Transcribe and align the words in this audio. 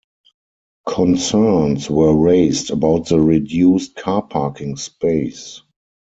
Concerns 0.87 1.87
were 1.87 2.15
raised 2.17 2.71
about 2.71 3.09
the 3.09 3.19
reduced 3.19 3.95
car 3.97 4.23
parking 4.23 4.75
space. 4.75 5.61